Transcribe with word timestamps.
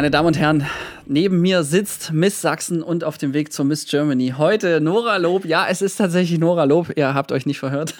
Meine 0.00 0.10
Damen 0.10 0.28
und 0.28 0.38
Herren, 0.38 0.66
neben 1.04 1.42
mir 1.42 1.62
sitzt 1.62 2.10
Miss 2.14 2.40
Sachsen 2.40 2.82
und 2.82 3.04
auf 3.04 3.18
dem 3.18 3.34
Weg 3.34 3.52
zur 3.52 3.66
Miss 3.66 3.84
Germany. 3.84 4.32
Heute 4.38 4.80
Nora 4.80 5.18
Lob. 5.18 5.44
Ja, 5.44 5.66
es 5.68 5.82
ist 5.82 5.96
tatsächlich 5.96 6.38
Nora 6.38 6.64
Lob. 6.64 6.96
Ihr 6.96 7.12
habt 7.12 7.32
euch 7.32 7.44
nicht 7.44 7.58
verhört. 7.58 7.92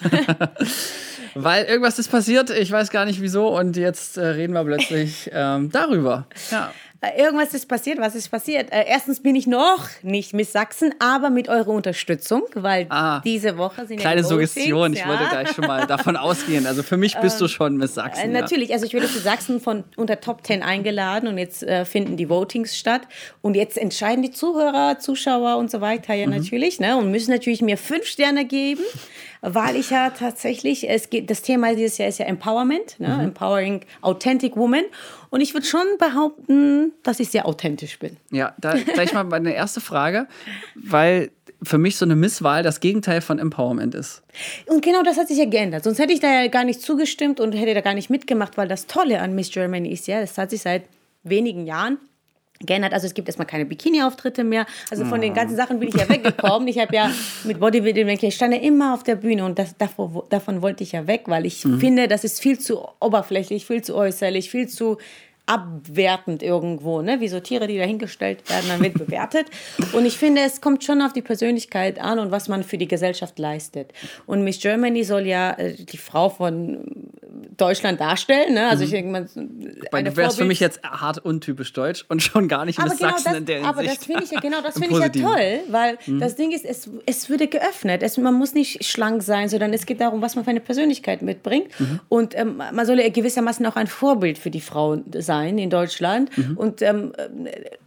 Weil 1.35 1.65
irgendwas 1.65 1.99
ist 1.99 2.09
passiert, 2.09 2.49
ich 2.49 2.71
weiß 2.71 2.89
gar 2.89 3.05
nicht 3.05 3.21
wieso, 3.21 3.55
und 3.55 3.77
jetzt 3.77 4.17
äh, 4.17 4.25
reden 4.25 4.53
wir 4.53 4.63
plötzlich 4.63 5.29
ähm, 5.31 5.69
darüber. 5.71 6.25
Ja. 6.49 6.73
Äh, 7.03 7.19
irgendwas 7.19 7.55
ist 7.55 7.67
passiert. 7.67 7.99
Was 7.99 8.13
ist 8.13 8.29
passiert? 8.29 8.71
Äh, 8.71 8.85
erstens 8.87 9.21
bin 9.21 9.35
ich 9.35 9.47
noch 9.47 9.87
nicht 10.03 10.33
Miss 10.33 10.51
Sachsen, 10.51 10.93
aber 10.99 11.31
mit 11.31 11.49
eurer 11.49 11.69
Unterstützung, 11.69 12.43
weil 12.53 12.85
ah, 12.89 13.21
diese 13.21 13.57
Woche 13.57 13.87
sind 13.87 13.99
kleine 13.99 14.21
ja 14.21 14.27
Suggestion. 14.27 14.93
Ich 14.93 15.07
wollte 15.07 15.25
gleich 15.27 15.49
schon 15.49 15.65
mal 15.65 15.87
davon 15.87 16.15
ausgehen. 16.17 16.67
Also 16.67 16.83
für 16.83 16.97
mich 16.97 17.17
bist 17.19 17.37
ähm, 17.37 17.39
du 17.39 17.47
schon 17.47 17.77
Miss 17.77 17.95
Sachsen. 17.95 18.29
Äh, 18.29 18.39
natürlich. 18.39 18.69
Ja. 18.69 18.75
Also 18.75 18.85
ich 18.85 18.93
werde 18.93 19.07
für 19.07 19.19
Sachsen 19.19 19.59
von 19.59 19.83
unter 19.95 20.21
Top 20.21 20.45
10 20.45 20.61
eingeladen 20.61 21.27
und 21.27 21.39
jetzt 21.39 21.63
äh, 21.63 21.85
finden 21.85 22.17
die 22.17 22.29
Votings 22.29 22.77
statt 22.77 23.01
und 23.41 23.55
jetzt 23.55 23.79
entscheiden 23.79 24.21
die 24.21 24.31
Zuhörer, 24.31 24.99
Zuschauer 24.99 25.57
und 25.57 25.71
so 25.71 25.81
weiter 25.81 26.13
ja 26.13 26.27
mhm. 26.27 26.35
natürlich 26.35 26.79
ne, 26.79 26.97
und 26.97 27.09
müssen 27.09 27.31
natürlich 27.31 27.63
mir 27.63 27.77
fünf 27.77 28.05
Sterne 28.05 28.45
geben 28.45 28.83
weil 29.41 29.75
ich 29.75 29.89
ja 29.89 30.11
tatsächlich, 30.11 30.89
es 30.89 31.09
geht, 31.09 31.29
das 31.29 31.41
Thema 31.41 31.75
dieses 31.75 31.97
Jahr 31.97 32.07
ist 32.07 32.19
ja 32.19 32.25
Empowerment, 32.25 32.99
ne? 32.99 33.09
Mhm. 33.09 33.23
Empowering 33.25 33.81
Authentic 34.01 34.55
Woman. 34.55 34.83
Und 35.31 35.41
ich 35.41 35.53
würde 35.53 35.65
schon 35.65 35.85
behaupten, 35.97 36.93
dass 37.03 37.19
ich 37.19 37.29
sehr 37.29 37.47
authentisch 37.47 37.97
bin. 37.97 38.17
Ja, 38.31 38.53
da 38.59 38.75
gleich 38.75 39.13
mal 39.13 39.23
meine 39.23 39.53
erste 39.53 39.81
Frage, 39.81 40.27
weil 40.75 41.31
für 41.63 41.77
mich 41.77 41.95
so 41.95 42.05
eine 42.05 42.15
Misswahl 42.15 42.63
das 42.63 42.79
Gegenteil 42.79 43.21
von 43.21 43.39
Empowerment 43.39 43.95
ist. 43.95 44.23
Und 44.67 44.83
genau 44.83 45.03
das 45.03 45.17
hat 45.17 45.27
sich 45.27 45.37
ja 45.37 45.45
geändert. 45.45 45.83
Sonst 45.83 45.99
hätte 45.99 46.13
ich 46.13 46.19
da 46.19 46.31
ja 46.31 46.47
gar 46.47 46.63
nicht 46.63 46.81
zugestimmt 46.81 47.39
und 47.39 47.53
hätte 47.53 47.73
da 47.73 47.81
gar 47.81 47.93
nicht 47.93 48.09
mitgemacht, 48.09 48.57
weil 48.57 48.67
das 48.67 48.87
Tolle 48.87 49.21
an 49.21 49.35
Miss 49.35 49.51
Germany 49.51 49.91
ist 49.91 50.07
ja, 50.07 50.21
das 50.21 50.37
hat 50.37 50.49
sich 50.51 50.61
seit 50.61 50.83
wenigen 51.23 51.65
Jahren 51.65 51.97
geändert. 52.65 52.93
Also 52.93 53.07
es 53.07 53.13
gibt 53.13 53.27
erstmal 53.27 53.47
keine 53.47 53.65
Bikini-Auftritte 53.65 54.43
mehr. 54.43 54.65
Also 54.89 55.05
von 55.05 55.21
den 55.21 55.33
ganzen 55.33 55.55
Sachen 55.55 55.79
bin 55.79 55.89
ich 55.89 55.95
ja 55.95 56.07
weggekommen. 56.07 56.67
Ich 56.67 56.79
habe 56.79 56.95
ja 56.95 57.11
mit 57.43 57.59
Bodybuilding, 57.59 58.07
ich 58.21 58.35
stand 58.35 58.53
ja 58.53 58.59
immer 58.59 58.93
auf 58.93 59.03
der 59.03 59.15
Bühne 59.15 59.45
und 59.45 59.59
das, 59.59 59.77
davon, 59.77 60.23
davon 60.29 60.61
wollte 60.61 60.83
ich 60.83 60.91
ja 60.91 61.07
weg, 61.07 61.23
weil 61.27 61.45
ich 61.45 61.63
mhm. 61.65 61.79
finde, 61.79 62.07
das 62.07 62.23
ist 62.23 62.41
viel 62.41 62.59
zu 62.59 62.87
oberflächlich, 62.99 63.65
viel 63.65 63.81
zu 63.81 63.95
äußerlich, 63.95 64.49
viel 64.49 64.67
zu 64.67 64.97
abwertend 65.45 66.43
irgendwo, 66.43 67.01
ne? 67.01 67.19
wie 67.19 67.27
so 67.27 67.39
Tiere, 67.39 67.67
die 67.67 67.77
dahingestellt 67.77 68.49
werden, 68.49 68.65
dann 68.69 68.81
wird 68.81 68.93
bewertet. 68.93 69.47
Und 69.93 70.05
ich 70.05 70.17
finde, 70.17 70.41
es 70.41 70.61
kommt 70.61 70.83
schon 70.83 71.01
auf 71.01 71.13
die 71.13 71.21
Persönlichkeit 71.21 71.99
an 71.99 72.19
und 72.19 72.31
was 72.31 72.47
man 72.47 72.63
für 72.63 72.77
die 72.77 72.87
Gesellschaft 72.87 73.37
leistet. 73.37 73.91
Und 74.25 74.43
Miss 74.43 74.59
Germany 74.59 75.03
soll 75.03 75.27
ja 75.27 75.51
äh, 75.53 75.73
die 75.73 75.97
Frau 75.97 76.29
von 76.29 76.83
Deutschland 77.61 78.01
darstellen. 78.01 78.55
Ne? 78.55 78.67
Also 78.67 78.81
mhm. 78.81 78.85
ich 78.85 78.91
denke 78.91 79.11
mal, 79.11 79.29
Wobei, 79.35 80.01
du 80.01 80.17
wärst 80.17 80.37
für 80.37 80.45
mich 80.45 80.59
jetzt 80.59 80.81
hart 80.83 81.19
untypisch 81.19 81.71
deutsch 81.73 82.05
und 82.09 82.23
schon 82.23 82.47
gar 82.47 82.65
nicht 82.65 82.81
Miss 82.81 82.97
genau 82.97 83.11
Sachsen 83.11 83.25
das, 83.25 83.37
in 83.37 83.45
der 83.45 83.55
Hinsicht. 83.57 83.77
Aber 83.77 83.83
das 83.83 84.05
finde 84.05 84.23
ich 84.23 84.31
ja 84.31 84.39
genau, 84.39 84.61
das 84.61 84.73
finde 84.79 84.95
ich 84.95 84.99
ja 84.99 85.09
toll, 85.09 85.59
weil 85.69 85.97
mhm. 86.07 86.19
das 86.19 86.35
Ding 86.35 86.51
ist, 86.51 86.65
es, 86.65 86.89
es 87.05 87.29
würde 87.29 87.47
geöffnet. 87.47 88.01
Es, 88.01 88.17
man 88.17 88.33
muss 88.33 88.53
nicht 88.53 88.83
schlank 88.83 89.21
sein, 89.21 89.47
sondern 89.47 89.73
es 89.73 89.85
geht 89.85 90.01
darum, 90.01 90.21
was 90.21 90.35
man 90.35 90.43
für 90.43 90.49
eine 90.49 90.59
Persönlichkeit 90.59 91.21
mitbringt. 91.21 91.67
Mhm. 91.79 91.99
Und 92.09 92.37
ähm, 92.37 92.57
man 92.57 92.85
soll 92.85 92.99
ja 92.99 93.09
gewissermaßen 93.09 93.65
auch 93.67 93.75
ein 93.75 93.87
Vorbild 93.87 94.37
für 94.37 94.49
die 94.49 94.61
Frau 94.61 94.97
sein 95.13 95.57
in 95.57 95.69
Deutschland 95.69 96.35
mhm. 96.37 96.57
und 96.57 96.81
ähm, 96.81 97.13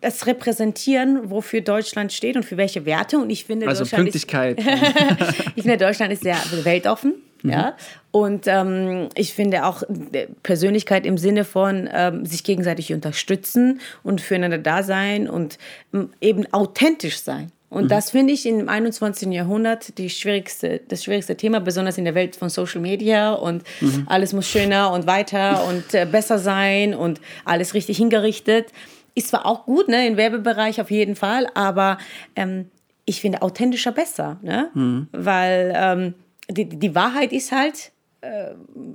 das 0.00 0.26
repräsentieren, 0.26 1.30
wofür 1.30 1.60
Deutschland 1.62 2.12
steht 2.12 2.36
und 2.36 2.44
für 2.44 2.56
welche 2.56 2.86
Werte. 2.86 3.18
Und 3.18 3.30
ich 3.30 3.44
finde, 3.44 3.66
also 3.66 3.84
Pünktlichkeit. 3.84 4.58
Ist, 4.58 4.68
ich 5.56 5.62
finde, 5.62 5.78
Deutschland 5.78 6.12
ist 6.12 6.22
sehr 6.22 6.36
weltoffen. 6.62 7.14
Mhm. 7.42 7.50
Ja, 7.50 7.76
und 8.14 8.46
ähm, 8.46 9.08
ich 9.16 9.34
finde 9.34 9.66
auch 9.66 9.82
äh, 10.12 10.28
Persönlichkeit 10.44 11.04
im 11.04 11.18
Sinne 11.18 11.44
von 11.44 11.88
ähm, 11.92 12.24
sich 12.24 12.44
gegenseitig 12.44 12.92
unterstützen 12.92 13.80
und 14.04 14.20
füreinander 14.20 14.58
da 14.58 14.84
sein 14.84 15.28
und 15.28 15.58
ähm, 15.92 16.10
eben 16.20 16.46
authentisch 16.52 17.20
sein. 17.20 17.50
Und 17.70 17.86
mhm. 17.86 17.88
das 17.88 18.12
finde 18.12 18.32
ich 18.32 18.46
im 18.46 18.68
21. 18.68 19.32
Jahrhundert 19.32 19.98
die 19.98 20.10
schwierigste, 20.10 20.80
das 20.86 21.02
schwierigste 21.02 21.36
Thema, 21.36 21.58
besonders 21.58 21.98
in 21.98 22.04
der 22.04 22.14
Welt 22.14 22.36
von 22.36 22.50
Social 22.50 22.80
Media 22.80 23.32
und 23.32 23.64
mhm. 23.80 24.04
alles 24.06 24.32
muss 24.32 24.46
schöner 24.46 24.92
und 24.92 25.08
weiter 25.08 25.66
und 25.66 25.92
äh, 25.92 26.06
besser 26.06 26.38
sein 26.38 26.94
und 26.94 27.20
alles 27.44 27.74
richtig 27.74 27.96
hingerichtet. 27.96 28.68
Ist 29.16 29.26
zwar 29.26 29.44
auch 29.44 29.64
gut, 29.64 29.88
ne, 29.88 30.06
im 30.06 30.16
Werbebereich 30.16 30.80
auf 30.80 30.92
jeden 30.92 31.16
Fall, 31.16 31.48
aber 31.54 31.98
ähm, 32.36 32.70
ich 33.06 33.20
finde 33.20 33.42
authentischer 33.42 33.90
besser, 33.90 34.38
ne? 34.40 34.70
Mhm. 34.72 35.08
weil 35.10 35.72
ähm, 35.76 36.14
die, 36.48 36.68
die 36.68 36.94
Wahrheit 36.94 37.32
ist 37.32 37.50
halt, 37.50 37.90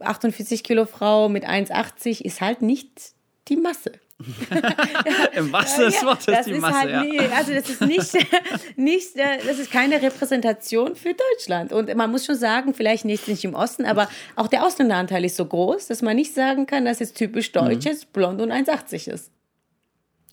48 0.01 0.63
Kilo 0.63 0.85
Frau 0.85 1.29
mit 1.29 1.47
1,80 1.47 2.21
ist 2.21 2.41
halt 2.41 2.61
nicht 2.61 3.13
die 3.47 3.57
Masse. 3.57 3.91
Im 5.33 5.49
des 5.49 6.03
Wortes 6.03 6.25
das 6.25 6.45
die 6.45 6.51
ist 6.51 6.61
Masse. 6.61 6.77
Halt, 6.77 6.89
ja. 6.89 7.03
nee, 7.03 7.19
also 7.33 7.53
das 7.53 7.69
ist 7.69 7.81
nicht, 7.81 8.27
nicht, 8.75 9.15
äh, 9.15 9.39
das 9.45 9.59
ist 9.59 9.71
keine 9.71 10.01
Repräsentation 10.01 10.95
für 10.95 11.13
Deutschland. 11.13 11.71
Und 11.71 11.93
man 11.95 12.11
muss 12.11 12.25
schon 12.25 12.35
sagen, 12.35 12.73
vielleicht 12.73 13.05
nicht, 13.05 13.29
nicht 13.29 13.45
im 13.45 13.53
Osten, 13.53 13.85
aber 13.85 14.09
auch 14.35 14.47
der 14.47 14.65
Ausländeranteil 14.65 15.23
ist 15.23 15.37
so 15.37 15.45
groß, 15.45 15.87
dass 15.87 16.01
man 16.01 16.17
nicht 16.17 16.33
sagen 16.33 16.65
kann, 16.65 16.83
dass 16.83 16.99
es 16.99 17.13
typisch 17.13 17.53
deutsch 17.53 17.85
mhm. 17.85 17.91
ist, 17.91 18.11
blond 18.11 18.41
und 18.41 18.51
1,80 18.51 19.09
ist. 19.09 19.31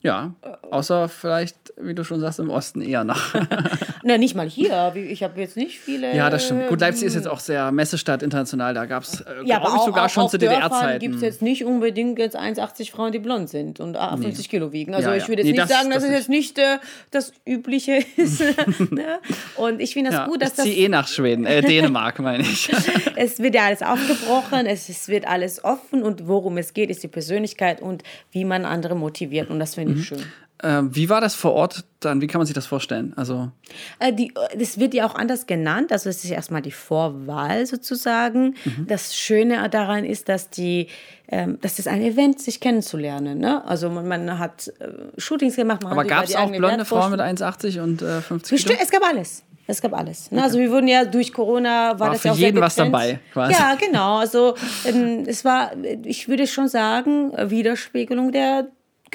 Ja, 0.07 0.35
außer 0.71 1.09
vielleicht, 1.09 1.57
wie 1.77 1.93
du 1.93 2.05
schon 2.05 2.21
sagst, 2.21 2.39
im 2.39 2.49
Osten 2.49 2.81
eher 2.81 3.03
nach. 3.03 3.35
Na, 4.05 4.19
nicht 4.19 4.37
mal 4.37 4.49
hier. 4.49 4.95
Ich 4.95 5.25
habe 5.25 5.41
jetzt 5.41 5.57
nicht 5.57 5.81
viele. 5.81 6.15
Ja, 6.15 6.31
das 6.31 6.45
stimmt. 6.45 6.69
Gut, 6.69 6.81
Leipzig 6.81 7.09
ist 7.09 7.15
jetzt 7.15 7.27
auch 7.27 7.41
sehr 7.41 7.73
Messestadt 7.73 8.23
international. 8.23 8.73
Da 8.73 8.87
gab 8.87 9.03
es, 9.03 9.21
äh, 9.21 9.25
ja, 9.45 9.59
glaube 9.59 9.79
ich, 9.79 9.83
sogar 9.83 10.05
auch, 10.05 10.09
schon 10.09 10.29
zu 10.29 10.39
DDR-Zeiten. 10.39 11.01
gibt 11.01 11.17
es 11.17 11.23
jetzt 11.23 11.43
nicht 11.43 11.65
unbedingt 11.65 12.21
jetzt 12.21 12.39
1,80 12.39 12.93
Frauen, 12.93 13.11
die 13.11 13.19
blond 13.19 13.49
sind 13.49 13.81
und 13.81 13.97
50 13.97 14.39
nee. 14.39 14.49
Kilo 14.49 14.73
wiegen. 14.73 14.95
Also 14.95 15.11
ja, 15.11 15.17
ich 15.17 15.27
würde 15.29 15.43
jetzt 15.43 15.47
nee, 15.47 15.59
nicht 15.59 15.63
das, 15.63 15.77
sagen, 15.77 15.91
dass 15.91 16.05
das 16.05 16.13
es 16.13 16.19
jetzt 16.19 16.29
nicht 16.29 16.59
äh, 16.59 16.79
das 17.11 17.33
Übliche 17.45 18.05
ist. 18.17 18.41
ne? 18.93 19.19
Und 19.57 19.81
ich 19.81 19.95
finde 19.95 20.11
das 20.11 20.21
ja, 20.21 20.27
gut, 20.27 20.41
dass 20.41 20.51
ich 20.51 20.57
das... 20.57 20.67
Ich 20.67 20.79
eh 20.79 20.89
nach 20.89 21.09
Schweden, 21.09 21.45
äh, 21.45 21.63
Dänemark 21.63 22.21
meine 22.21 22.45
ich. 22.45 22.71
es 23.17 23.41
wird 23.41 23.57
ja 23.57 23.67
alles 23.67 23.83
aufgebrochen, 23.83 24.67
es, 24.67 24.89
es 24.89 25.09
wird 25.09 25.27
alles 25.27 25.65
offen 25.65 26.05
und 26.05 26.29
worum 26.29 26.59
es 26.59 26.75
geht, 26.75 26.91
ist 26.91 27.03
die 27.03 27.09
Persönlichkeit 27.09 27.83
und 27.83 28.05
wie 28.31 28.45
man 28.45 28.65
andere 28.65 28.95
motiviert. 28.95 29.51
Und 29.51 29.59
das 29.59 29.75
finde 29.75 29.95
ich 29.95 29.96
mhm. 29.99 30.03
schön. 30.03 30.23
Ähm, 30.63 30.95
wie 30.97 31.11
war 31.11 31.21
das 31.21 31.35
vor 31.35 31.53
Ort 31.53 31.85
dann? 32.01 32.23
Wie 32.23 32.27
kann 32.27 32.39
man 32.39 32.47
sich 32.47 32.55
das 32.55 32.65
vorstellen? 32.67 33.13
Also 33.17 33.51
äh, 33.99 34.13
die, 34.13 34.33
das 34.59 34.81
wird 34.81 34.95
ja 34.95 35.07
auch 35.07 35.15
anders 35.15 35.47
genannt. 35.47 35.93
Also 35.93 36.09
es 36.09 36.25
ist 36.25 36.31
erstmal 36.31 36.63
die 36.63 36.71
Vorwahl 36.71 37.67
sozusagen. 37.67 38.55
Mhm. 38.65 38.87
Das 38.87 39.15
Schöne 39.15 39.69
daran 39.69 40.05
ist, 40.05 40.31
dass 40.31 40.49
die, 40.49 40.89
ähm, 41.29 41.59
dass 41.61 41.77
das 41.77 41.87
ein 41.87 42.01
Event, 42.01 42.41
sich 42.41 42.59
kennenzulernen. 42.61 43.39
Ne? 43.39 43.63
Also 43.67 43.91
man, 43.91 44.09
man 44.09 44.39
hat 44.39 44.73
äh, 44.79 44.89
Shootings 45.19 45.57
gemacht. 45.57 45.85
Aber 45.85 46.05
gab 46.05 46.25
es 46.25 46.35
auch 46.35 46.51
blonde 46.51 46.87
Frauen 46.87 47.11
mit 47.11 47.21
1,80 47.21 47.83
und 47.83 48.01
äh, 48.01 48.23
50 48.23 48.65
Kilo? 48.65 48.79
Es 48.81 48.91
gab 48.91 49.03
alles. 49.03 49.43
Es 49.67 49.83
gab 49.83 49.93
alles. 49.93 50.31
Ne? 50.31 50.43
Also 50.43 50.59
wir 50.59 50.71
wurden 50.71 50.89
ja 50.89 51.05
durch 51.05 51.33
Corona 51.33 51.91
war, 51.91 52.01
war 52.01 52.11
das 52.13 52.23
für 52.23 52.29
ja 52.29 52.35
auch 52.35 52.39
jeden 52.39 52.61
was 52.61 52.77
dabei. 52.77 53.19
Quasi. 53.33 53.53
Ja, 53.53 53.75
genau. 53.75 54.19
Also 54.19 54.55
ähm, 54.87 55.25
es 55.27 55.45
war, 55.45 55.73
ich 56.05 56.29
würde 56.29 56.47
schon 56.47 56.69
sagen, 56.69 57.33
Widerspiegelung 57.37 58.33
der 58.33 58.69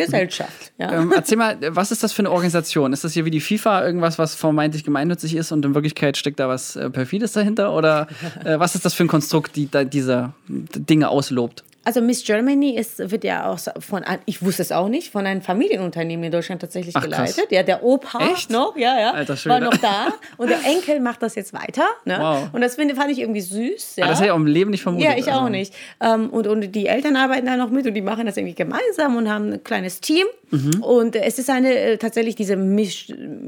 Gesellschaft. 0.06 0.72
Ja. 0.78 0.91
Ähm, 0.91 1.12
erzähl 1.16 1.38
mal, 1.38 1.57
was 1.69 1.91
ist 1.91 2.03
das 2.03 2.13
für 2.13 2.22
eine 2.22 2.31
Organisation? 2.31 2.94
Ist 2.94 3.03
das 3.03 3.13
hier 3.13 3.25
wie 3.25 3.31
die 3.31 3.41
FIFA 3.41 3.85
irgendwas, 3.85 4.19
was 4.19 4.35
vermeintlich 4.35 4.84
gemeinnützig 4.84 5.35
ist 5.35 5.51
und 5.51 5.63
in 5.66 5.73
Wirklichkeit 5.75 6.17
steckt 6.17 6.39
da 6.39 6.47
was 6.47 6.75
äh, 6.75 6.89
Perfides 6.89 7.34
dahinter? 7.34 7.73
Oder 7.73 8.07
äh, 8.44 8.59
was 8.59 8.75
ist 8.75 8.85
das 8.85 8.94
für 8.94 9.03
ein 9.03 9.07
Konstrukt, 9.07 9.56
die 9.56 9.69
da 9.69 9.84
diese 9.84 10.34
Dinge 10.47 11.09
auslobt? 11.09 11.63
Also 11.84 12.00
Miss 12.00 12.24
Germany 12.24 12.75
ist, 12.75 13.12
wird 13.12 13.24
ja 13.24 13.50
auch 13.50 13.59
von, 13.80 14.03
ich 14.25 14.44
wusste 14.44 14.62
es 14.62 14.72
auch 14.72 14.88
nicht, 14.88 15.12
von 15.12 15.25
einem 15.25 15.42
Familienunternehmen 15.42 16.25
in 16.25 16.31
Deutschland 16.31 16.62
tatsächlich 16.62 16.96
Ach, 16.96 17.02
geleitet. 17.02 17.36
Krass. 17.36 17.47
Ja, 17.50 17.64
der 17.64 17.84
Opa 17.84 18.31
Echt? 18.31 18.52
noch, 18.52 18.78
ja, 18.78 19.00
ja, 19.00 19.12
Alter, 19.12 19.36
war 19.46 19.59
noch 19.59 19.75
da 19.78 20.14
und 20.38 20.50
der 20.50 20.63
Enkel 20.63 21.00
macht 21.00 21.24
das 21.24 21.33
jetzt 21.33 21.54
weiter. 21.54 21.86
Ne? 22.06 22.18
Wow. 22.19 22.50
Und 22.54 22.62
das 22.62 22.75
finde, 22.75 22.94
fand 22.94 23.12
ich 23.12 23.19
irgendwie 23.19 23.42
süß. 23.42 23.95
Ja. 23.95 24.04
Aber 24.04 24.12
das 24.12 24.19
hätte 24.19 24.28
ich 24.28 24.31
auch 24.31 24.38
im 24.38 24.45
Leben 24.45 24.69
nicht 24.69 24.83
vermutet. 24.83 25.10
Ja, 25.10 25.18
ich 25.18 25.28
also. 25.28 25.45
auch 25.45 25.50
nicht. 25.50 25.74
Ähm, 26.00 26.30
und, 26.30 26.45
und 26.45 26.72
die 26.75 26.86
Eltern 26.86 27.16
arbeiten 27.16 27.48
da 27.48 27.57
noch 27.57 27.72
mit 27.72 27.88
und 27.88 27.95
die 27.95 28.01
machen 28.01 28.27
das 28.27 28.38
irgendwie 28.38 28.56
gemeinsam 28.56 29.16
und 29.16 29.27
haben 29.27 29.54
ein 29.54 29.63
kleines 29.63 30.01
Team. 30.01 30.27
Mhm. 30.51 30.84
Und 30.84 31.16
es 31.16 31.39
ist 31.39 31.50
eine, 31.50 31.74
äh, 31.74 31.98
tatsächlich 31.98 32.36
diese 32.36 32.57
Miss 32.57 33.06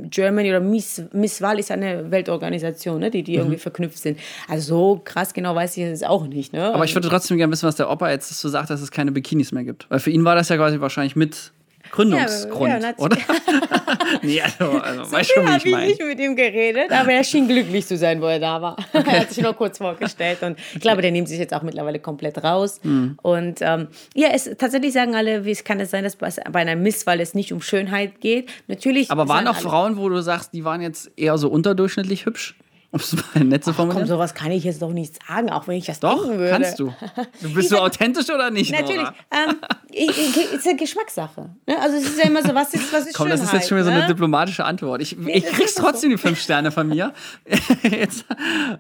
Germany 0.10 0.50
oder 0.50 0.60
Miss, 0.60 1.04
Miss 1.12 1.42
Wahl 1.42 1.60
ist 1.60 1.70
eine 1.70 2.10
Weltorganisation, 2.10 3.00
ne, 3.00 3.12
die, 3.12 3.24
die 3.24 3.34
mhm. 3.34 3.40
irgendwie 3.40 3.60
verknüpft 3.60 4.00
sind. 4.00 4.18
Also 4.48 4.64
so 4.74 5.02
krass 5.04 5.34
genau 5.34 5.54
weiß 5.54 5.78
ich 5.78 5.84
es 5.84 6.04
auch 6.04 6.26
nicht. 6.26 6.54
Ne? 6.54 6.74
Aber 6.74 6.86
ich 6.86 6.96
würde 6.96 7.10
trotzdem 7.10 7.38
gerne 7.38 7.52
wissen, 7.52 7.68
was 7.68 7.76
der 7.76 7.92
Opa 7.92 8.10
jetzt 8.10 8.23
so 8.30 8.50
sagt, 8.50 8.70
dass 8.70 8.82
es 8.82 8.92
keine 8.92 9.12
Bikinis 9.12 9.52
mehr 9.52 9.64
gibt. 9.64 9.90
Weil 9.90 10.00
für 10.00 10.12
ihn 10.12 10.24
war 10.24 10.36
das 10.36 10.50
ja 10.50 10.58
quasi 10.58 10.80
wahrscheinlich 10.80 11.16
mit 11.16 11.52
Gründungsgrund, 11.92 12.72
ja, 12.72 12.80
ja, 12.80 12.94
oder? 12.98 13.18
nee, 14.24 14.42
also, 14.42 14.80
also 14.80 15.04
so 15.04 15.12
weißt 15.12 15.32
schon, 15.32 15.46
wie 15.46 15.58
ich 15.58 15.66
meine. 15.66 15.92
Ich 15.92 16.00
nicht 16.00 16.08
mit 16.08 16.20
ihm 16.20 16.36
geredet, 16.36 16.92
aber 16.92 17.12
er 17.12 17.24
schien 17.24 17.48
glücklich 17.48 17.86
zu 17.86 17.98
sein, 17.98 18.20
wo 18.20 18.26
er 18.26 18.40
da 18.40 18.62
war. 18.62 18.78
Okay. 18.94 19.04
er 19.12 19.20
hat 19.20 19.32
sich 19.32 19.44
nur 19.44 19.54
kurz 19.54 19.78
vorgestellt 19.78 20.42
und 20.42 20.58
ich 20.74 20.82
glaube, 20.82 21.04
der 21.04 21.12
nimmt 21.12 21.28
sich 21.28 21.38
jetzt 21.38 21.54
auch 21.54 21.62
mittlerweile 21.62 22.00
komplett 22.00 22.44
raus. 22.44 22.80
Mhm. 22.84 23.20
Und 23.22 23.60
ähm, 23.62 23.90
ja, 24.16 24.30
es, 24.34 24.50
tatsächlich 24.58 24.94
sagen 24.94 25.14
alle, 25.14 25.46
wie 25.46 25.52
es 25.52 25.64
kann 25.64 25.80
es 25.80 25.92
sein, 25.92 26.04
dass 26.04 26.16
bei 26.16 26.32
einer 26.54 26.76
Misswahl 26.76 27.20
es 27.20 27.36
nicht 27.36 27.54
um 27.54 27.62
Schönheit 27.62 28.22
geht. 28.22 28.50
Natürlich. 28.68 29.12
Aber 29.12 29.28
waren 29.28 29.48
auch 29.48 29.58
Frauen, 29.58 29.98
wo 29.98 30.10
du 30.10 30.22
sagst, 30.22 30.54
die 30.54 30.64
waren 30.64 30.82
jetzt 30.82 31.12
eher 31.16 31.38
so 31.38 31.50
unterdurchschnittlich 31.50 32.26
hübsch? 32.26 32.56
Um 32.94 33.00
es 33.00 33.16
mal 33.34 33.44
nett 33.44 33.64
zu 33.64 33.72
Komm, 33.72 33.88
formulieren. 33.88 34.08
sowas 34.08 34.36
kann 34.36 34.52
ich 34.52 34.64
jetzt 34.64 34.82
doch 34.84 34.94
nicht 34.94 35.20
sagen, 35.28 35.50
auch 35.50 35.68
wenn 35.68 35.78
ich 35.78 35.86
das 35.88 36.00
Doch, 36.00 36.22
denken 36.22 36.38
würde. 36.38 36.52
kannst 36.52 36.78
du. 36.80 36.94
du 37.42 37.54
bist 37.56 37.72
du 37.72 37.78
authentisch 37.78 38.30
oder 38.30 38.52
nicht? 38.52 38.72
Natürlich. 38.72 39.08
Ähm, 39.32 39.56
ich, 39.90 40.10
ich, 40.10 40.54
ist 40.54 40.68
eine 40.68 40.78
Geschmackssache. 40.78 41.50
Ne? 41.66 41.76
Also 41.82 41.98
es 41.98 42.04
ist 42.04 42.20
ja 42.20 42.26
immer 42.26 42.44
so, 42.44 42.54
was 42.54 42.72
ist, 42.74 42.94
was 42.94 43.08
ist 43.08 43.16
Komm, 43.16 43.30
das 43.30 43.40
ist 43.40 43.48
Schönheit, 43.48 43.62
jetzt 43.62 43.70
schon 43.70 43.78
wieder 43.78 43.86
so 43.86 43.92
eine 43.92 44.02
ne? 44.02 44.08
diplomatische 44.08 44.64
Antwort. 44.64 45.02
Ich, 45.02 45.18
ich 45.18 45.44
das 45.44 45.54
krieg's 45.54 45.74
trotzdem 45.74 46.12
die 46.12 46.18
fünf 46.18 46.40
Sterne 46.40 46.72
von 46.72 46.88
mir. 46.88 47.14
jetzt, 47.84 48.26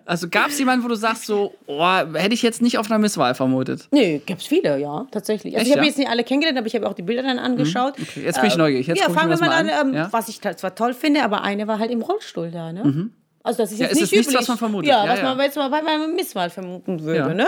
also 0.05 0.29
gab 0.29 0.49
es 0.49 0.59
jemanden, 0.59 0.85
wo 0.85 0.89
du 0.89 0.95
sagst, 0.95 1.25
so, 1.25 1.55
oh, 1.65 1.83
hätte 2.13 2.35
ich 2.35 2.43
jetzt 2.43 2.61
nicht 2.61 2.77
auf 2.77 2.91
einer 2.91 2.99
Misswahl 2.99 3.33
vermutet? 3.33 3.87
Nee, 3.89 4.21
gibt's 4.23 4.45
viele, 4.45 4.77
ja, 4.77 5.07
tatsächlich. 5.09 5.55
Also 5.55 5.61
Echt, 5.61 5.69
ich 5.69 5.71
habe 5.71 5.77
ja? 5.77 5.81
Mhm. 5.81 5.87
jetzt 5.87 5.97
nicht 5.97 6.09
alle 6.09 6.23
kennengelernt, 6.23 6.59
aber 6.59 6.67
ich 6.67 6.75
habe 6.75 6.87
auch 6.87 6.93
die 6.93 7.01
Bilder 7.01 7.23
dann 7.23 7.39
angeschaut. 7.39 7.95
Okay, 7.99 8.23
jetzt 8.25 8.39
bin 8.39 8.49
ich 8.49 8.57
neugierig. 8.57 8.85
Jetzt 8.85 8.99
ja, 8.99 9.07
ich 9.07 9.13
fangen 9.13 9.31
wir 9.31 9.39
mal 9.39 9.49
mal 9.49 9.71
an, 9.71 9.87
ähm, 9.89 9.93
Ja? 9.95 10.07
was 10.11 10.27
ich 10.29 10.39
zwar 10.39 10.75
toll 10.75 10.93
finde, 10.93 11.23
aber 11.23 11.41
eine 11.41 11.67
war 11.67 11.79
halt 11.79 11.89
im 11.89 12.01
Rollstuhl 12.01 12.51
da, 12.51 12.71
ne? 12.71 13.09
Also 13.45 13.63
das 13.63 13.73
ist 13.73 13.79
Ja, 13.79 13.87
jetzt 13.87 13.95
es 13.95 14.01
nicht 14.11 14.13
ist 14.13 14.27
nichts, 14.27 14.41
was 14.41 14.47
man 14.47 14.57
vermutet. 14.57 14.89
Ja, 14.89 15.03
Ja, 15.05 15.11
was 15.11 15.19
ja. 15.19 15.35
man 15.35 15.39
jetzt 15.45 15.57
mal 15.57 15.69
bei 15.69 15.79
einer 15.79 16.07
Misswahl 16.07 16.49
vermuten 16.49 17.03
würde, 17.03 17.17
Ja. 17.19 17.33
ne? 17.33 17.47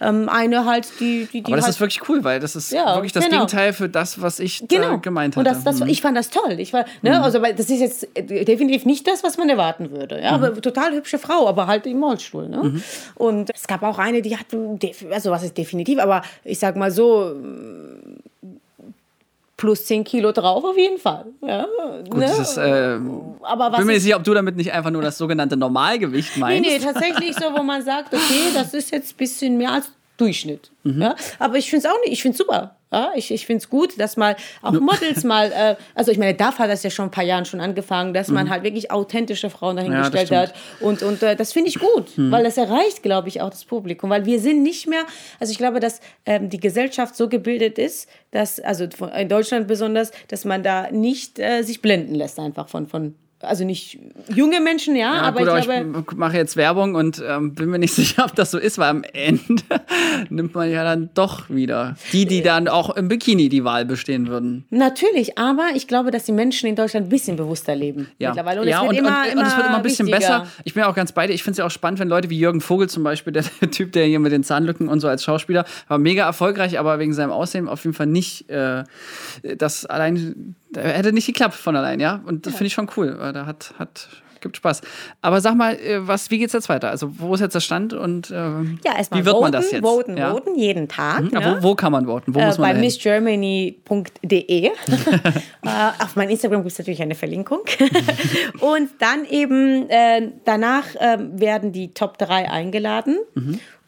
Ähm, 0.00 0.28
eine 0.30 0.64
halt, 0.64 0.88
die, 1.00 1.28
die, 1.30 1.42
die 1.42 1.46
Aber 1.52 1.56
das 1.56 1.66
halt 1.66 1.74
ist 1.74 1.80
wirklich 1.80 2.08
cool, 2.08 2.24
weil 2.24 2.40
das 2.40 2.56
ist 2.56 2.72
wirklich 2.72 3.12
das 3.12 3.24
genau. 3.26 3.36
Gegenteil 3.40 3.74
für 3.74 3.90
das, 3.90 4.22
was 4.22 4.40
ich 4.40 4.64
Genau. 4.68 4.98
gemeint 4.98 5.36
hatte. 5.36 5.46
Und 5.46 5.54
das, 5.54 5.62
das, 5.64 5.86
ich 5.86 6.00
fand 6.00 6.16
das 6.16 6.30
toll. 6.30 6.58
Ich 6.58 6.72
war, 6.72 6.86
ne, 7.02 7.22
also, 7.22 7.42
weil 7.42 7.54
das 7.54 7.68
ist 7.68 7.80
jetzt 7.80 8.08
äh, 8.14 8.44
definitiv 8.46 8.86
nicht 8.86 9.06
das, 9.06 9.22
was 9.22 9.36
man 9.36 9.50
erwarten 9.50 9.90
würde. 9.90 10.18
Ja, 10.20 10.30
aber 10.30 10.58
total 10.60 10.92
hübsche 10.94 11.18
Frau, 11.18 11.46
aber 11.46 11.66
halt 11.66 11.86
im 11.86 12.02
Rollstuhl. 12.02 12.48
Ne? 12.48 12.80
Und 13.14 13.50
es 13.54 13.66
gab 13.66 13.82
auch 13.82 13.98
eine, 13.98 14.22
die 14.22 14.36
hat, 14.38 14.46
also 15.10 15.30
was 15.30 15.42
ist 15.42 15.58
definitiv, 15.58 15.98
aber 15.98 16.22
ich 16.44 16.58
sag 16.58 16.74
mal 16.76 16.90
so, 16.90 17.34
plus 19.64 19.86
10 19.86 20.04
Kilo 20.04 20.30
drauf 20.32 20.62
auf 20.62 20.76
jeden 20.76 20.98
Fall. 20.98 21.24
Ja, 21.40 21.66
Gut, 22.10 22.18
ne? 22.20 22.26
ist, 22.26 22.58
äh, 22.58 22.98
aber 23.42 23.72
was 23.72 23.78
bin 23.78 23.86
mir 23.86 23.94
nicht 23.94 24.02
sicher, 24.02 24.16
ob 24.16 24.24
du 24.24 24.34
damit 24.34 24.56
nicht 24.56 24.72
einfach 24.72 24.90
nur 24.90 25.00
das 25.00 25.16
sogenannte 25.16 25.56
Normalgewicht 25.56 26.36
Nee, 26.36 26.40
meinst. 26.40 26.68
nee, 26.70 26.78
tatsächlich 26.78 27.34
so, 27.34 27.46
wo 27.56 27.62
man 27.62 27.82
sagt, 27.82 28.12
okay, 28.12 28.50
das 28.52 28.74
ist 28.74 28.90
jetzt 28.92 29.14
ein 29.14 29.16
bisschen 29.16 29.56
mehr 29.56 29.72
als 29.72 29.90
Durchschnitt. 30.16 30.70
Mhm. 30.84 31.02
Ja? 31.02 31.16
Aber 31.38 31.56
ich 31.56 31.70
finde 31.70 31.86
es 31.88 31.92
auch 31.92 31.98
nicht, 32.04 32.12
ich 32.12 32.22
finde 32.22 32.34
es 32.34 32.38
super. 32.38 32.76
Ja? 32.92 33.10
Ich, 33.16 33.32
ich 33.32 33.46
finde 33.46 33.58
es 33.58 33.68
gut, 33.68 33.98
dass 33.98 34.16
mal 34.16 34.36
auch 34.62 34.72
Models 34.72 35.24
mal, 35.24 35.50
äh, 35.50 35.74
also 35.94 36.12
ich 36.12 36.18
meine, 36.18 36.34
DAF 36.34 36.58
hat 36.60 36.70
das 36.70 36.84
ja 36.84 36.90
schon 36.90 37.06
ein 37.06 37.10
paar 37.10 37.24
Jahren 37.24 37.44
schon 37.44 37.60
angefangen, 37.60 38.14
dass 38.14 38.28
man 38.28 38.48
halt 38.48 38.62
wirklich 38.62 38.90
authentische 38.92 39.50
Frauen 39.50 39.76
dahingestellt 39.76 40.30
Mhm. 40.30 40.34
Ja, 40.34 40.40
hat. 40.42 40.54
Und, 40.80 41.02
und 41.02 41.22
äh, 41.24 41.34
das 41.34 41.52
finde 41.52 41.68
ich 41.70 41.80
gut, 41.80 42.16
Mhm. 42.16 42.30
weil 42.30 42.44
das 42.44 42.56
erreicht, 42.56 43.02
glaube 43.02 43.28
ich, 43.28 43.40
auch 43.40 43.50
das 43.50 43.64
Publikum. 43.64 44.10
Weil 44.10 44.24
wir 44.24 44.38
sind 44.38 44.62
nicht 44.62 44.86
mehr, 44.86 45.04
also 45.40 45.50
ich 45.50 45.58
glaube, 45.58 45.80
dass 45.80 46.00
ähm, 46.26 46.48
die 46.48 46.60
Gesellschaft 46.60 47.16
so 47.16 47.28
gebildet 47.28 47.78
ist, 47.78 48.08
dass, 48.30 48.60
also 48.60 48.86
in 49.18 49.28
Deutschland 49.28 49.66
besonders, 49.66 50.12
dass 50.28 50.44
man 50.44 50.62
da 50.62 50.90
nicht 50.92 51.38
äh, 51.40 51.62
sich 51.62 51.82
blenden 51.82 52.14
lässt 52.14 52.38
einfach 52.38 52.68
von, 52.68 52.86
von 52.86 53.16
also 53.46 53.64
nicht 53.64 53.98
junge 54.34 54.60
Menschen, 54.60 54.96
ja, 54.96 55.14
Ja, 55.14 55.22
aber 55.22 55.44
gut, 55.44 55.58
ich 55.58 55.64
glaube... 55.64 56.04
ich 56.10 56.16
mache 56.16 56.36
jetzt 56.36 56.56
Werbung 56.56 56.94
und 56.94 57.22
ähm, 57.26 57.54
bin 57.54 57.70
mir 57.70 57.78
nicht 57.78 57.94
sicher, 57.94 58.24
ob 58.24 58.34
das 58.34 58.50
so 58.50 58.58
ist, 58.58 58.78
weil 58.78 58.90
am 58.90 59.04
Ende 59.12 59.62
nimmt 60.30 60.54
man 60.54 60.70
ja 60.70 60.84
dann 60.84 61.10
doch 61.14 61.50
wieder 61.50 61.96
die, 62.12 62.26
die 62.26 62.42
dann 62.42 62.68
auch 62.68 62.96
im 62.96 63.08
Bikini 63.08 63.48
die 63.48 63.64
Wahl 63.64 63.84
bestehen 63.84 64.28
würden. 64.28 64.64
Natürlich, 64.70 65.38
aber 65.38 65.70
ich 65.74 65.86
glaube, 65.86 66.10
dass 66.10 66.24
die 66.24 66.32
Menschen 66.32 66.68
in 66.68 66.76
Deutschland 66.76 67.06
ein 67.06 67.10
bisschen 67.10 67.36
bewusster 67.36 67.74
leben 67.74 68.08
Ja, 68.18 68.30
mittlerweile. 68.30 68.60
Und 68.62 68.68
ja 68.68 68.78
es 68.78 68.82
wird 68.82 68.90
und, 68.90 68.98
immer, 68.98 69.22
und, 69.22 69.32
immer 69.32 69.40
und 69.40 69.46
es 69.46 69.56
wird 69.56 69.66
immer 69.66 69.76
ein 69.76 69.82
bisschen 69.82 70.06
wichtiger. 70.06 70.40
besser. 70.40 70.46
Ich 70.64 70.74
bin 70.74 70.82
auch 70.84 70.94
ganz 70.94 71.12
bei 71.12 71.26
dir. 71.26 71.34
Ich 71.34 71.42
finde 71.42 71.52
es 71.52 71.58
ja 71.58 71.66
auch 71.66 71.70
spannend, 71.70 72.00
wenn 72.00 72.08
Leute 72.08 72.30
wie 72.30 72.38
Jürgen 72.38 72.60
Vogel 72.60 72.88
zum 72.88 73.02
Beispiel, 73.02 73.32
der, 73.60 73.70
Typ, 73.70 73.92
der 73.92 74.06
hier 74.06 74.18
mit 74.18 74.32
den 74.32 74.44
Zahnlücken 74.44 74.88
und 74.88 75.00
so 75.00 75.08
als 75.08 75.24
Schauspieler, 75.24 75.64
war 75.88 75.98
mega 75.98 76.24
erfolgreich, 76.24 76.78
aber 76.78 76.98
wegen 76.98 77.12
seinem 77.12 77.30
Aussehen 77.30 77.68
auf 77.68 77.84
jeden 77.84 77.94
Fall 77.94 78.06
nicht, 78.06 78.48
äh, 78.50 78.84
das 79.56 79.86
allein, 79.86 80.54
er 80.74 80.92
hätte 80.92 81.12
nicht 81.12 81.26
geklappt 81.26 81.54
von 81.54 81.76
allein, 81.76 82.00
ja. 82.00 82.22
Und 82.24 82.46
das 82.46 82.54
finde 82.54 82.66
ich 82.66 82.72
schon 82.72 82.88
cool. 82.96 83.16
Da 83.34 83.46
hat, 83.46 83.74
hat, 83.80 84.08
gibt 84.40 84.56
Spaß. 84.56 84.80
Aber 85.20 85.40
sag 85.40 85.56
mal, 85.56 85.74
äh, 85.74 86.06
was, 86.06 86.30
wie 86.30 86.38
geht's 86.38 86.52
jetzt 86.52 86.68
weiter? 86.68 86.90
Also, 86.90 87.18
wo 87.18 87.34
ist 87.34 87.40
jetzt 87.40 87.54
der 87.54 87.60
Stand 87.60 87.92
und 87.92 88.30
äh, 88.30 88.34
Ja, 88.34 88.96
erstmal 88.96 89.20
wie 89.20 89.24
wird 89.24 89.34
voten, 89.34 89.42
man 89.42 89.52
das 89.52 89.72
jetzt? 89.72 89.82
voten, 89.82 90.16
ja? 90.16 90.30
voten, 90.30 90.56
jeden 90.56 90.86
Tag. 90.86 91.32
Ja, 91.32 91.40
ne? 91.40 91.58
wo, 91.58 91.70
wo 91.70 91.74
kann 91.74 91.90
man 91.90 92.06
voten? 92.06 92.32
Wo 92.32 92.38
äh, 92.38 92.46
muss 92.46 92.58
man 92.58 92.74
bei 92.74 92.80
missgermany.de. 92.80 94.66
äh, 94.66 94.70
auf 95.98 96.14
mein 96.14 96.30
Instagram 96.30 96.60
gibt 96.62 96.70
es 96.72 96.78
natürlich 96.78 97.02
eine 97.02 97.16
Verlinkung. 97.16 97.62
und 98.60 98.90
dann 99.00 99.24
eben 99.28 99.90
äh, 99.90 100.30
danach 100.44 100.84
ähm, 101.00 101.40
werden 101.40 101.72
die 101.72 101.92
Top 101.92 102.18
3 102.18 102.48
eingeladen. 102.48 103.18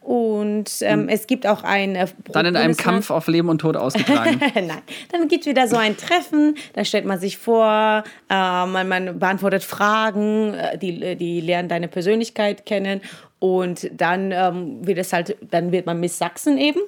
Und 0.07 0.71
ähm, 0.83 1.09
es 1.09 1.27
gibt 1.27 1.49
auch 1.49 1.65
ein. 1.65 1.97
Äh, 1.97 2.07
Dann 2.31 2.47
in 2.47 2.55
einem 2.55 2.77
Kampf 2.77 3.11
auf 3.11 3.27
Leben 3.27 3.49
und 3.49 3.59
Tod 3.59 3.77
ausgetragen. 3.77 4.41
Nein, 4.55 4.71
dann 5.11 5.27
gibt 5.27 5.41
es 5.43 5.51
wieder 5.51 5.67
so 5.67 5.77
ein 5.77 5.97
Treffen, 5.97 6.55
dann 6.75 6.85
stellt 6.85 7.05
man 7.07 7.19
sich 7.19 7.39
vor, 7.39 8.05
äh, 8.31 8.67
man, 8.67 8.87
man 8.87 9.19
beantwortet 9.19 9.65
Fragen, 9.65 10.55
äh, 10.55 10.79
die, 10.79 11.17
die 11.17 11.41
lernen 11.41 11.69
deine 11.69 11.89
Persönlichkeit 11.89 12.65
kennen 12.67 13.01
und 13.41 13.91
dann 13.93 14.31
ähm, 14.31 14.87
wird 14.87 14.99
es 14.99 15.13
halt, 15.13 15.37
dann 15.51 15.73
wird 15.73 15.87
man 15.87 15.99
Miss 15.99 16.17
Sachsen 16.19 16.57
eben. 16.57 16.81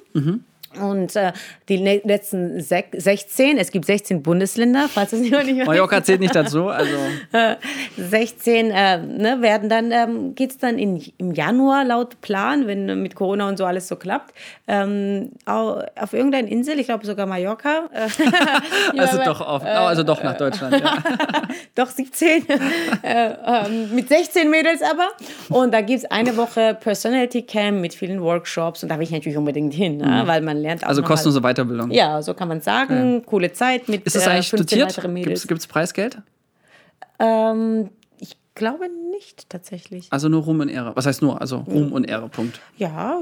Und 0.79 1.15
äh, 1.15 1.33
die 1.67 1.79
ne 1.79 1.99
letzten 2.03 2.61
sech 2.61 2.85
16, 2.95 3.57
es 3.57 3.71
gibt 3.71 3.85
16 3.85 4.21
Bundesländer, 4.21 4.87
falls 4.87 5.13
es 5.13 5.19
nicht 5.21 5.31
mehr 5.31 5.65
Mallorca 5.65 6.03
zählt 6.03 6.19
nicht 6.19 6.35
dazu, 6.35 6.67
also 6.67 6.93
16 7.97 8.71
äh, 8.71 8.97
ne, 8.99 9.41
werden 9.41 9.69
dann, 9.69 9.91
ähm, 9.91 10.35
geht 10.35 10.51
es 10.51 10.57
dann 10.57 10.77
in, 10.77 11.03
im 11.17 11.31
Januar 11.31 11.85
laut 11.85 12.21
Plan, 12.21 12.67
wenn 12.67 12.87
äh, 12.87 12.95
mit 12.95 13.15
Corona 13.15 13.47
und 13.49 13.57
so 13.57 13.65
alles 13.65 13.87
so 13.87 13.95
klappt, 13.95 14.33
ähm, 14.67 15.31
au- 15.45 15.81
auf 15.99 16.13
irgendeiner 16.13 16.47
Insel, 16.47 16.79
ich 16.79 16.85
glaube 16.85 17.05
sogar 17.05 17.25
Mallorca. 17.25 17.89
äh, 17.93 18.99
also 18.99 19.17
doch 19.23 19.41
auf, 19.41 19.63
also 19.63 20.03
doch 20.03 20.21
nach 20.23 20.37
Deutschland. 20.37 20.79
Ja. 20.79 20.97
doch 21.75 21.87
17, 21.89 22.43
äh, 23.03 23.33
ähm, 23.45 23.95
mit 23.95 24.09
16 24.09 24.49
Mädels 24.49 24.81
aber. 24.81 25.07
Und 25.49 25.73
da 25.73 25.81
gibt 25.81 25.99
es 26.03 26.11
eine 26.11 26.37
Woche 26.37 26.77
Personality 26.79 27.41
Camp 27.41 27.79
mit 27.81 27.93
vielen 27.93 28.21
Workshops 28.21 28.83
und 28.83 28.89
da 28.89 28.97
will 28.97 29.03
ich 29.03 29.11
natürlich 29.11 29.37
unbedingt 29.37 29.73
hin, 29.73 29.97
ne, 29.97 30.23
weil 30.25 30.41
man 30.41 30.58
lernt 30.59 30.83
auch. 30.83 30.89
Also 30.89 31.01
kostenlose 31.03 31.41
Weiterbildung. 31.41 31.91
Ja, 31.91 32.21
so 32.21 32.33
kann 32.33 32.47
man 32.47 32.61
sagen. 32.61 33.23
Coole 33.25 33.51
Zeit 33.53 33.87
mit 33.89 34.03
Ist 34.05 34.15
das 34.15 34.27
äh, 34.27 34.31
eigentlich 34.31 34.49
15 34.49 34.65
dotiert? 34.79 34.97
weiteren 34.97 35.13
Mädels. 35.13 35.47
Gibt 35.47 35.59
es 35.61 35.67
Preisgeld? 35.67 36.21
Ähm, 37.19 37.89
glaube 38.59 38.85
nicht 39.11 39.49
tatsächlich. 39.49 40.05
Also 40.11 40.29
nur 40.29 40.43
Ruhm 40.43 40.59
und 40.59 40.69
Ehre. 40.69 40.91
Was 40.95 41.07
heißt 41.07 41.23
nur? 41.23 41.41
Also 41.41 41.57
Ruhm 41.67 41.91
und 41.91 42.03
Ehre, 42.07 42.29
Punkt. 42.29 42.59
Ja, 42.77 43.19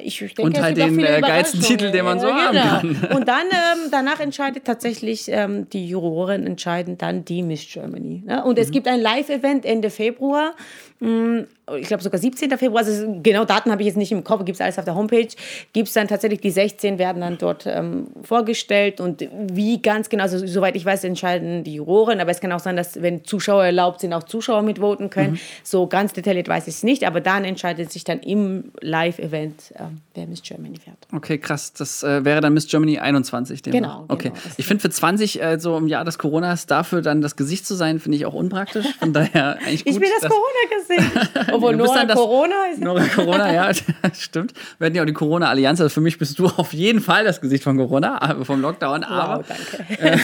ich 0.00 0.18
denke, 0.20 0.42
Und 0.42 0.62
halt 0.62 0.76
den, 0.76 0.98
äh, 1.00 1.20
geilsten. 1.20 1.60
Titel, 1.60 1.90
den 1.90 2.04
man 2.04 2.20
so 2.20 2.28
Ja, 2.28 2.52
haben 2.52 2.88
genau. 2.88 3.16
Und 3.16 3.26
dann, 3.28 3.46
ähm, 3.50 3.90
danach 3.90 4.20
entscheidet 4.20 4.64
tatsächlich, 4.64 5.24
ähm, 5.28 5.68
die 5.70 5.88
Juroren 5.88 6.46
entscheiden 6.46 6.96
dann 6.98 7.24
die 7.24 7.42
Miss 7.42 7.66
Germany. 7.68 8.22
Ne? 8.24 8.44
Und 8.44 8.56
Mhm. 8.58 8.62
es 8.62 8.70
gibt 8.70 8.86
ein 8.86 9.00
Live-Event 9.00 9.64
Ende 9.64 9.90
Februar. 9.90 10.52
Mm, 11.00 11.40
Ich 11.80 11.86
glaube 11.88 12.02
sogar 12.02 12.20
17. 12.20 12.58
Februar, 12.58 12.84
also 12.84 13.20
genau 13.22 13.46
Daten 13.46 13.70
habe 13.70 13.80
ich 13.80 13.86
jetzt 13.86 13.96
nicht 13.96 14.12
im 14.12 14.22
Kopf, 14.22 14.44
gibt 14.44 14.56
es 14.56 14.60
alles 14.60 14.78
auf 14.78 14.84
der 14.84 14.94
Homepage. 14.94 15.28
Gibt 15.72 15.88
es 15.88 15.94
dann 15.94 16.06
tatsächlich 16.08 16.42
die 16.42 16.50
16 16.50 16.98
werden 16.98 17.22
dann 17.22 17.38
dort 17.38 17.64
ähm, 17.66 18.08
vorgestellt 18.22 19.00
und 19.00 19.26
wie 19.32 19.80
ganz 19.80 20.10
genau, 20.10 20.24
also 20.24 20.46
soweit 20.46 20.76
ich 20.76 20.84
weiß, 20.84 21.04
entscheiden 21.04 21.64
die 21.64 21.76
Juroren, 21.76 22.20
aber 22.20 22.30
es 22.32 22.40
kann 22.40 22.52
auch 22.52 22.60
sein, 22.60 22.76
dass 22.76 23.00
wenn 23.00 23.24
Zuschauer 23.24 23.64
erlaubt 23.64 24.00
sind, 24.00 24.12
auch 24.12 24.24
Zuschauer 24.24 24.60
mitvoten 24.74 25.10
können. 25.10 25.32
Mhm. 25.32 25.38
So 25.62 25.86
ganz 25.86 26.12
detailliert 26.12 26.48
weiß 26.48 26.66
ich 26.68 26.74
es 26.76 26.82
nicht, 26.82 27.04
aber 27.06 27.20
dann 27.20 27.44
entscheidet 27.44 27.90
sich 27.92 28.04
dann 28.04 28.20
im 28.20 28.72
Live-Event, 28.80 29.72
ähm, 29.78 30.00
wer 30.14 30.26
Miss 30.26 30.42
Germany 30.42 30.76
wird. 30.84 30.96
Okay, 31.12 31.38
krass. 31.38 31.72
Das 31.72 32.02
äh, 32.02 32.24
wäre 32.24 32.40
dann 32.40 32.52
Miss 32.54 32.66
Germany 32.68 32.98
21. 32.98 33.62
demnach. 33.62 33.80
Genau, 33.80 34.04
Okay. 34.08 34.28
genau. 34.30 34.40
Ich 34.56 34.66
finde 34.66 34.82
für 34.82 34.90
20, 34.90 35.42
äh, 35.42 35.58
so 35.58 35.76
im 35.76 35.88
Jahr 35.88 36.04
des 36.04 36.18
Coronas, 36.18 36.66
dafür 36.66 37.02
dann 37.02 37.20
das 37.22 37.36
Gesicht 37.36 37.66
zu 37.66 37.74
sein, 37.74 38.00
finde 38.00 38.16
ich 38.18 38.26
auch 38.26 38.34
unpraktisch. 38.34 38.86
Von 38.98 39.12
daher 39.14 39.58
eigentlich 39.58 39.84
gut. 39.84 39.94
Ich 39.94 40.00
will 40.00 40.08
das 40.20 40.28
dass- 40.28 40.30
Corona 40.30 40.78
gesehen. 40.78 41.52
Obwohl 41.54 41.76
Nora 41.76 42.04
das- 42.04 42.16
Corona 42.16 42.54
ist. 42.72 42.80
Nora 42.80 43.04
Corona, 43.06 43.52
ja, 43.52 43.70
stimmt. 44.14 44.52
Wir 44.78 44.86
hatten 44.86 44.96
ja 44.96 45.02
auch 45.02 45.06
die 45.06 45.12
Corona-Allianz. 45.12 45.80
Also 45.80 45.92
für 45.92 46.00
mich 46.00 46.18
bist 46.18 46.38
du 46.38 46.46
auf 46.46 46.72
jeden 46.72 47.00
Fall 47.00 47.24
das 47.24 47.40
Gesicht 47.40 47.64
von 47.64 47.76
Corona, 47.76 48.20
aber 48.20 48.44
vom 48.44 48.60
Lockdown. 48.60 49.04
Aber 49.04 49.38
Wow, 49.38 49.44
danke. 49.48 50.20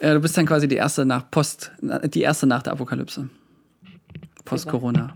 Äh, 0.00 0.12
du 0.14 0.20
bist 0.20 0.36
dann 0.36 0.46
quasi 0.46 0.68
die 0.68 0.76
erste 0.76 1.04
nach 1.04 1.30
Post, 1.30 1.72
die 1.80 2.22
erste 2.22 2.46
nach 2.46 2.62
der 2.62 2.72
Apokalypse. 2.74 3.28
Post-Corona. 4.44 5.14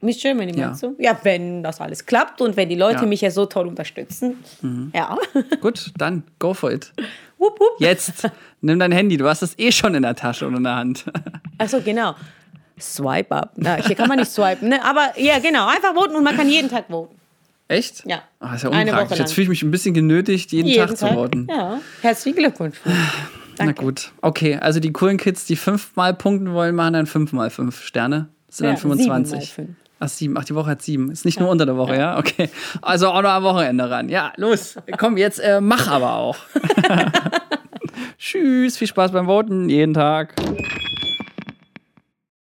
Miss 0.00 0.20
Germany 0.20 0.56
Ja. 0.56 0.68
meinst 0.68 0.82
du? 0.84 0.94
Ja, 0.98 1.18
wenn 1.24 1.62
das 1.62 1.80
alles 1.80 2.06
klappt 2.06 2.40
und 2.40 2.56
wenn 2.56 2.68
die 2.68 2.76
Leute 2.76 2.96
Ja. 2.98 3.02
Mhm. 3.02 3.08
mich 3.08 3.20
ja 3.20 3.30
so 3.30 3.46
toll 3.46 3.66
unterstützen. 3.66 4.36
Ja. 4.94 5.16
Gut, 5.60 5.92
dann 5.96 6.22
go 6.38 6.54
for 6.54 6.70
it. 6.70 6.92
wupp, 7.38 7.58
wupp. 7.58 7.80
Jetzt 7.80 8.28
nimm 8.60 8.78
dein 8.78 8.92
Handy. 8.92 9.16
Du 9.16 9.26
hast 9.28 9.42
es 9.42 9.58
eh 9.58 9.72
schon 9.72 9.94
in 9.96 10.02
der 10.02 10.14
Tasche 10.14 10.46
oder 10.46 10.56
in 10.56 10.64
der 10.64 10.76
Hand. 10.76 11.04
Achso, 11.58 11.80
genau. 11.80 12.14
Swipe 12.80 13.34
up. 13.34 13.52
Na, 13.56 13.74
hier 13.84 13.96
kann 13.96 14.08
man 14.08 14.18
nicht 14.20 14.30
swipen, 14.30 14.68
ne? 14.68 14.84
Aber 14.84 15.12
ja, 15.16 15.40
genau. 15.40 15.66
Einfach 15.66 15.94
voten 15.94 16.14
und 16.14 16.22
man 16.22 16.36
kann 16.36 16.48
jeden 16.48 16.68
Tag 16.68 16.84
voten. 16.88 17.16
Echt? 17.66 18.04
Ja. 18.06 18.22
Ah, 18.38 18.54
ist 18.54 18.62
ja 18.62 18.70
unpraktisch. 18.70 19.18
Jetzt 19.18 19.32
fühle 19.32 19.42
ich 19.44 19.48
mich 19.48 19.62
ein 19.64 19.70
bisschen 19.72 19.94
genötigt, 19.94 20.52
jeden, 20.52 20.68
jeden 20.68 20.86
Tag, 20.86 20.96
zu 20.96 21.08
voten. 21.08 21.48
Ja. 21.50 21.80
Herzlichen 22.02 22.38
Glückwunsch. 22.38 22.76
Na 23.66 23.72
gut. 23.72 24.12
Okay, 24.22 24.56
also 24.56 24.80
die 24.80 24.92
coolen 24.92 25.16
Kids, 25.16 25.44
die 25.46 25.56
fünfmal 25.56 26.14
punkten 26.14 26.52
wollen, 26.52 26.74
machen 26.74 26.94
dann 26.94 27.06
fünfmal 27.06 27.50
fünf 27.50 27.82
Sterne. 27.82 28.28
Das 28.46 28.58
sind 28.58 28.66
Ja, 28.66 28.72
dann 28.72 28.80
25. 28.80 29.30
sieben 29.30 29.38
mal 29.38 29.46
fünf. 29.66 29.76
Ach, 30.00 30.08
sieben. 30.08 30.36
Ach, 30.38 30.44
die 30.44 30.54
Woche 30.54 30.70
hat 30.70 30.82
sieben. 30.82 31.10
Ist 31.10 31.24
nicht 31.24 31.40
nur 31.40 31.48
unter 31.48 31.66
der 31.66 31.76
Woche, 31.76 31.96
ja? 31.96 32.18
Okay. 32.18 32.48
Also 32.82 33.08
auch 33.08 33.20
noch 33.22 33.30
am 33.30 33.42
Wochenende 33.42 33.90
ran. 33.90 34.08
Ja, 34.08 34.32
los. 34.36 34.76
Komm, 34.96 35.16
jetzt 35.16 35.40
äh, 35.40 35.60
mach 35.60 35.88
aber 35.88 36.14
auch. 36.14 36.36
Tschüss. 38.18 38.76
Viel 38.76 38.86
Spaß 38.86 39.10
beim 39.12 39.26
Voten. 39.26 39.68
Jeden 39.68 39.94
Tag. 39.94 40.34